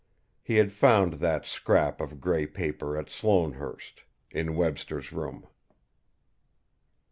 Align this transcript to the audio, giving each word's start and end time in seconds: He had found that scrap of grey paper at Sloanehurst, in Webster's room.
He 0.41 0.55
had 0.55 0.71
found 0.71 1.13
that 1.19 1.45
scrap 1.45 2.01
of 2.01 2.19
grey 2.19 2.47
paper 2.47 2.97
at 2.97 3.11
Sloanehurst, 3.11 4.01
in 4.31 4.55
Webster's 4.55 5.13
room. 5.13 5.45